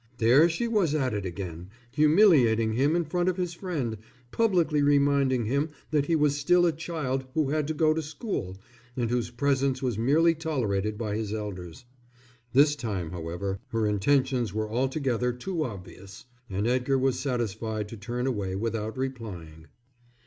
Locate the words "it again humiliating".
1.13-2.73